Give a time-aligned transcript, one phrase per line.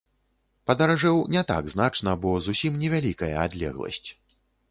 [0.69, 4.05] Падаражэў не так значна, бо зусім невялікая адлегласць.